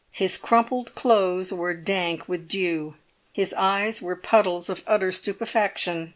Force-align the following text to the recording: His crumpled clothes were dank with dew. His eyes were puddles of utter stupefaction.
His 0.13 0.35
crumpled 0.39 0.95
clothes 0.95 1.53
were 1.53 1.75
dank 1.75 2.27
with 2.27 2.47
dew. 2.47 2.95
His 3.33 3.53
eyes 3.53 4.01
were 4.01 4.15
puddles 4.15 4.67
of 4.67 4.81
utter 4.87 5.11
stupefaction. 5.11 6.09